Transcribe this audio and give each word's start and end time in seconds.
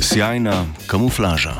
Sjajna 0.00 0.66
kamuflaža. 0.86 1.54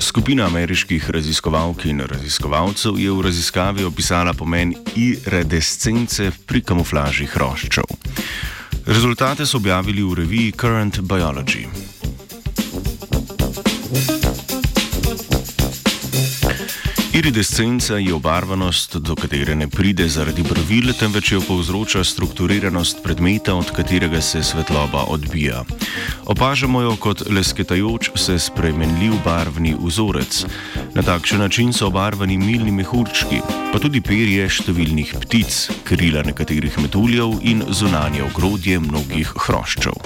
Skupina 0.00 0.46
ameriških 0.46 1.10
raziskovalk 1.10 1.84
in 1.84 2.00
raziskovalcev 2.00 2.98
je 2.98 3.10
v 3.10 3.22
raziskavi 3.22 3.84
opisala 3.84 4.32
pomen 4.32 4.74
iridescence 4.96 6.30
pri 6.46 6.62
kamuflaži 6.62 7.26
hroščev. 7.26 7.84
Rezultate 8.86 9.46
so 9.46 9.56
objavili 9.56 10.02
v 10.02 10.14
reviji 10.14 10.52
Current 10.52 11.00
Biology. 11.00 11.91
Iridescenca 17.14 17.96
je 17.98 18.14
obarvanost, 18.14 18.96
do 18.96 19.14
katere 19.14 19.54
ne 19.54 19.68
pride 19.68 20.08
zaradi 20.08 20.42
pravil, 20.44 20.92
temveč 20.96 21.32
jo 21.32 21.40
povzroča 21.44 22.04
strukturiranost 22.04 23.02
predmeta, 23.04 23.54
od 23.54 23.70
katerega 23.76 24.20
se 24.20 24.42
svetloba 24.42 25.04
odbija. 25.08 25.64
Opažamo 26.24 26.80
jo 26.80 26.96
kot 26.96 27.22
lesketajoč 27.30 28.10
se 28.16 28.38
spremenljiv 28.38 29.12
barvni 29.24 29.76
vzorec. 29.80 30.44
Na 30.94 31.02
takšen 31.02 31.38
način 31.38 31.72
so 31.72 31.86
obarvani 31.86 32.38
milni 32.38 32.72
mehurčki, 32.72 33.42
pa 33.72 33.78
tudi 33.78 34.00
perje 34.00 34.48
številnih 34.48 35.12
ptic, 35.20 35.68
krila 35.84 36.24
nekaterih 36.24 36.78
metuljev 36.80 37.42
in 37.42 37.60
zunanje 37.68 38.24
ogrodje 38.24 38.80
mnogih 38.80 39.36
hroščev. 39.36 40.00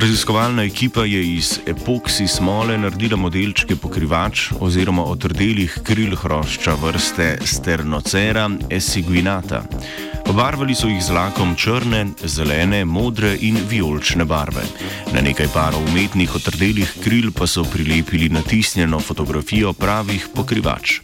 Raziskovalna 0.00 0.62
ekipa 0.64 1.04
je 1.04 1.34
iz 1.34 1.58
epoksi 1.66 2.28
smole 2.28 2.78
naredila 2.78 3.16
modelčke 3.16 3.76
pokrivač 3.76 4.46
oziroma 4.60 5.04
otrdelih 5.04 5.74
kril 5.84 6.14
hrošča 6.16 6.74
vrste 6.80 7.26
Sternocera 7.44 8.48
esiguinata. 8.70 9.60
Obarvali 10.30 10.74
so 10.74 10.88
jih 10.88 11.02
z 11.04 11.12
lakom 11.12 11.52
črne, 11.56 12.06
zelene, 12.24 12.84
modre 12.84 13.34
in 13.40 13.58
vijolične 13.68 14.24
barve. 14.24 14.64
Na 15.12 15.20
nekaj 15.20 15.52
parov 15.52 15.84
umetnih 15.92 16.34
otrdelih 16.34 16.94
kril 17.04 17.32
pa 17.36 17.46
so 17.46 17.64
prilepili 17.64 18.28
natisnjeno 18.28 19.00
fotografijo 19.00 19.72
pravih 19.72 20.28
pokrivač. 20.34 21.00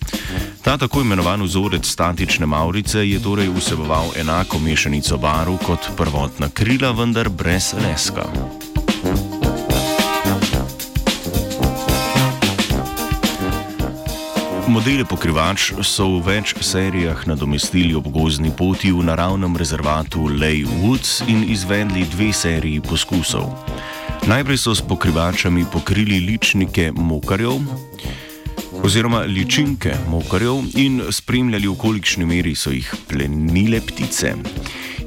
Ta 0.63 0.79
tako 0.79 1.01
imenovan 1.01 1.43
vzorec 1.43 1.85
statične 1.87 2.47
maurice 2.47 3.05
je 3.11 3.23
torej 3.23 3.53
vseboval 3.59 4.17
enako 4.17 4.59
mešanico 4.59 5.19
barv 5.19 5.59
kot 5.67 5.91
prvotna 5.97 6.49
krila, 6.49 6.91
vendar 6.91 7.29
brez 7.29 7.75
leska. 7.83 8.25
Modele 14.77 15.07
pokrivač 15.09 15.71
so 15.89 16.05
v 16.19 16.37
več 16.37 16.51
serijah 16.61 17.23
nadomestili 17.25 17.95
ob 17.97 18.11
gozni 18.13 18.51
poti 18.53 18.91
v 18.93 19.07
naravnem 19.09 19.57
rezervatu 19.57 20.29
Lay 20.29 20.69
Woods 20.69 21.25
in 21.25 21.49
izvedli 21.49 22.05
dve 22.13 22.29
seriji 22.29 22.85
poskusov. 22.85 23.57
Najprej 24.29 24.61
so 24.61 24.77
s 24.77 24.85
pokrivačami 24.85 25.65
pokrili 25.73 26.21
ličnike 26.29 26.91
mokarjev 26.93 27.65
oziroma 28.85 29.21
ličinke 29.21 29.95
mokarjev 30.09 30.63
in 30.75 31.03
spremljali, 31.11 31.69
v 31.69 31.77
kolikšni 31.77 32.27
meri 32.27 32.55
so 32.55 32.71
jih 32.71 32.93
plenile 33.09 33.81
ptice. 33.81 34.35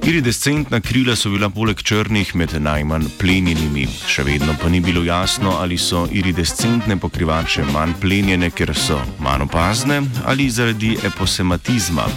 Iridescentna 0.04 0.80
krila 0.80 1.16
so 1.16 1.30
bila 1.30 1.50
poleg 1.50 1.82
črnih 1.84 2.36
med 2.36 2.54
najmanj 2.62 3.10
plenjenimi, 3.20 3.84
še 4.08 4.24
vedno 4.24 4.56
pa 4.62 4.70
ni 4.70 4.80
bilo 4.80 5.04
jasno, 5.04 5.58
ali 5.60 5.78
so 5.78 6.06
iridescentne 6.12 6.96
pokrivače 6.98 7.66
manj 7.74 7.98
plenjene, 8.02 8.50
ker 8.50 8.72
so 8.76 9.00
manj 9.20 9.44
opazne 9.50 10.00
ali 10.26 10.50
zaradi 10.50 10.96
eposematizma, 11.04 12.08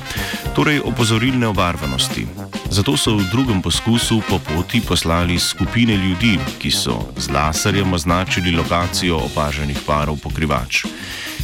torej 0.54 0.80
opozorilne 0.92 1.50
obarvanosti. 1.50 2.26
Zato 2.70 2.96
so 2.96 3.16
v 3.18 3.26
drugem 3.32 3.60
poskusu 3.62 4.22
po 4.28 4.38
poti 4.38 4.80
poslali 4.80 5.38
skupine 5.38 5.96
ljudi, 5.96 6.38
ki 6.58 6.70
so 6.70 7.00
z 7.18 7.34
laserjem 7.34 7.92
označili 7.92 8.54
lokacijo 8.56 9.18
opaženih 9.26 9.82
parov 9.86 10.22
pokrivač. 10.22 10.86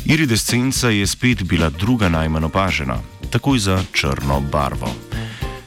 Iridescenca 0.09 0.89
je 0.89 1.07
spet 1.07 1.43
bila 1.43 1.69
druga 1.71 2.09
najmanj 2.09 2.45
opažena, 2.45 2.97
takoj 3.31 3.59
za 3.59 3.83
črno 3.93 4.41
barvo. 4.41 4.89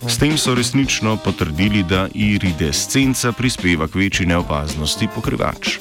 S 0.08 0.18
tem 0.18 0.38
so 0.38 0.56
resnično 0.56 1.18
potrdili, 1.18 1.84
da 1.84 2.08
iridescenca 2.14 3.32
prispeva 3.32 3.88
k 3.88 3.96
večji 3.96 4.26
neopaznosti 4.26 5.08
pokrivač. 5.16 5.78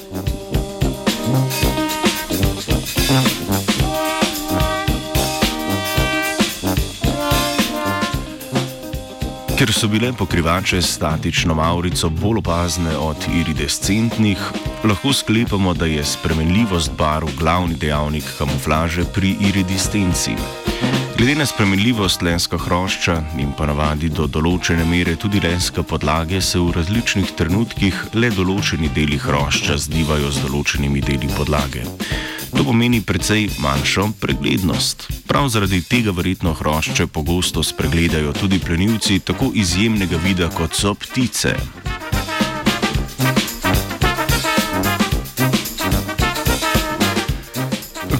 Ker 9.61 9.69
so 9.69 9.87
bile 9.87 10.09
pokrivače 10.13 10.81
s 10.81 10.95
statično 10.95 11.53
maurico 11.53 12.09
bolj 12.09 12.37
opazne 12.39 12.95
od 12.97 13.17
iridescentnih, 13.39 14.39
lahko 14.83 15.13
sklepamo, 15.13 15.73
da 15.73 15.85
je 15.85 16.05
spremenljivost 16.05 16.91
barv 16.97 17.29
glavni 17.37 17.75
dejavnik 17.75 18.23
kamuflaže 18.37 19.03
pri 19.13 19.35
iridescenci. 19.39 20.31
Glede 21.17 21.35
na 21.35 21.45
spremenljivost 21.45 22.21
lenska 22.21 22.57
hrošča 22.57 23.21
in 23.37 23.53
pa 23.57 23.69
navadi 23.69 24.09
do 24.09 24.25
določene 24.25 24.85
mere 24.85 25.13
tudi 25.15 25.39
lenska 25.43 25.83
podlage, 25.83 26.41
se 26.41 26.57
v 26.59 26.73
različnih 26.81 27.37
trenutkih 27.37 28.05
le 28.13 28.33
določeni 28.33 28.89
deli 28.89 29.21
hrošča 29.21 29.77
zdivajo 29.77 30.31
z 30.31 30.47
določenimi 30.47 31.05
deli 31.05 31.29
podlage. 31.37 31.85
To 32.57 32.63
pomeni 32.63 33.01
precej 33.01 33.49
manjšo 33.59 34.09
preglednost. 34.19 35.07
Prav 35.27 35.47
zaradi 35.49 35.81
tega 35.81 36.11
verjetno 36.11 36.53
hrošče 36.53 37.07
pogosto 37.07 37.63
spregledajo 37.63 38.33
tudi 38.33 38.59
plenilci 38.59 39.19
tako 39.19 39.51
izjemnega 39.55 40.17
vida 40.23 40.49
kot 40.49 40.75
so 40.75 40.93
ptice. 40.93 41.55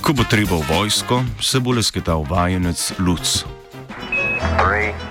Ko 0.01 0.13
bo 0.13 0.23
treba 0.23 0.55
v 0.55 0.65
vojsko, 0.69 1.23
se 1.41 1.59
bo 1.59 1.71
lesketal 1.71 2.25
vajenec 2.29 2.91
Luc. 2.99 3.45
Three. 4.57 5.10